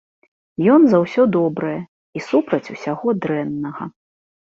[0.75, 3.83] Ён за ўсё добрае і супраць усяго дрэннага.